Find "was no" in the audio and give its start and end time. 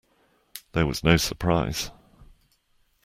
0.87-1.15